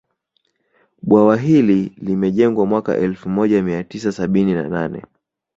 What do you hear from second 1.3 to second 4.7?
hili lilijengwa mwaka elfu moja mia tisa sabini